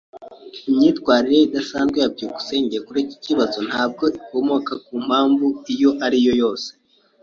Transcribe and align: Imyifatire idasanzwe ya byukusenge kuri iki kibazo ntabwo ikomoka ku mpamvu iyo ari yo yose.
Imyifatire 0.69 1.37
idasanzwe 1.47 1.97
ya 2.03 2.09
byukusenge 2.13 2.77
kuri 2.85 2.99
iki 3.05 3.17
kibazo 3.25 3.57
ntabwo 3.69 4.03
ikomoka 4.19 4.73
ku 4.85 4.93
mpamvu 5.05 5.45
iyo 5.73 5.91
ari 6.05 6.17
yo 6.27 6.33
yose. 6.41 6.69